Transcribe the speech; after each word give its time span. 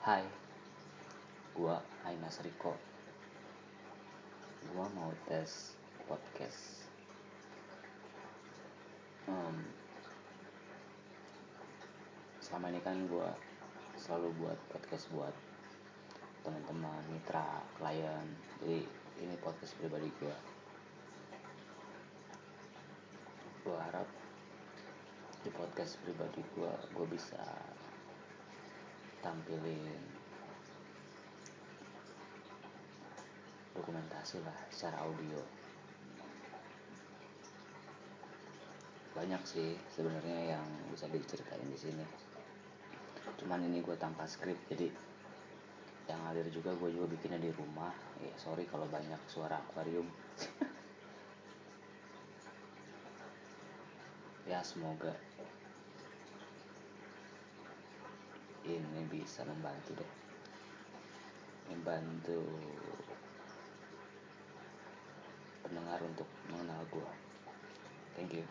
Hai, 0.00 0.24
gua 1.52 1.76
Ainas 2.08 2.40
Riko. 2.40 2.72
Gua 4.72 4.88
mau 4.96 5.12
tes 5.28 5.76
podcast. 6.08 6.88
Um, 9.28 9.60
selama 12.40 12.72
ini 12.72 12.80
kan 12.80 12.96
gua 13.12 13.28
selalu 14.00 14.32
buat 14.40 14.56
podcast 14.72 15.04
buat 15.12 15.36
teman-teman, 16.48 17.04
mitra, 17.12 17.60
klien. 17.76 18.24
Jadi 18.64 18.88
ini 19.20 19.36
podcast 19.36 19.76
pribadi 19.76 20.08
gua. 20.16 20.36
Gua 23.68 23.76
harap 23.84 24.08
di 25.44 25.52
podcast 25.52 26.00
pribadi 26.00 26.40
gua, 26.56 26.72
gua 26.96 27.04
bisa 27.04 27.44
tampilin 29.20 30.00
dokumentasi 33.76 34.40
lah 34.44 34.56
secara 34.68 35.04
audio. 35.04 35.40
Banyak 39.16 39.42
sih 39.44 39.76
sebenarnya 39.92 40.56
yang 40.56 40.66
bisa 40.92 41.08
diceritain 41.08 41.64
di 41.68 41.78
sini. 41.78 42.04
Cuman 43.40 43.64
ini 43.64 43.80
gue 43.80 43.96
tanpa 43.96 44.28
skrip 44.28 44.56
jadi 44.68 44.88
yang 46.10 46.20
ngalir 46.26 46.50
juga 46.50 46.74
gue 46.74 46.90
juga 46.92 47.06
bikinnya 47.08 47.40
di 47.40 47.52
rumah. 47.54 47.94
Ya 48.20 48.34
sorry 48.36 48.66
kalau 48.68 48.84
banyak 48.88 49.20
suara 49.28 49.60
akuarium. 49.60 50.08
Ya 54.50 54.66
semoga 54.66 55.14
ini 58.78 59.02
bisa 59.10 59.42
membantu 59.42 59.98
deh. 59.98 60.12
Membantu 61.70 62.42
pendengar 65.70 66.02
untuk 66.02 66.26
mengenal 66.50 66.82
gue 66.90 67.10
thank 68.18 68.34
you 68.34 68.42